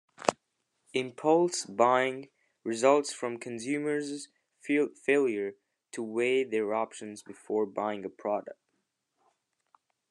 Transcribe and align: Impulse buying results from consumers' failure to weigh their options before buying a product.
Impulse 0.95 1.63
buying 1.67 2.29
results 2.63 3.13
from 3.13 3.37
consumers' 3.37 4.29
failure 4.59 5.53
to 5.91 6.01
weigh 6.01 6.43
their 6.43 6.73
options 6.73 7.21
before 7.21 7.67
buying 7.67 8.03
a 8.03 8.09
product. 8.09 8.57